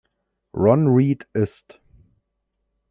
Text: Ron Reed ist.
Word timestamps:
Ron 0.53 0.87
Reed 0.89 1.27
ist. 1.33 1.79